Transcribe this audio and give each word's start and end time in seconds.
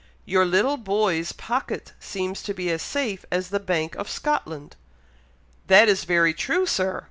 "Your 0.25 0.45
little 0.45 0.77
boy's 0.77 1.31
pocket 1.31 1.93
seems 1.99 2.41
to 2.41 2.55
be 2.55 2.71
as 2.71 2.81
safe 2.81 3.23
as 3.31 3.49
the 3.49 3.59
Bank 3.59 3.93
of 3.97 4.09
Scotland." 4.09 4.75
"That 5.67 5.87
is 5.87 6.05
very 6.05 6.33
true, 6.33 6.65
Sir! 6.65 6.99